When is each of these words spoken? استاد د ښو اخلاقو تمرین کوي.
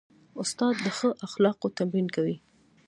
استاد 0.41 0.75
د 0.85 0.87
ښو 0.97 1.09
اخلاقو 1.25 1.67
تمرین 1.77 2.07
کوي. 2.15 2.37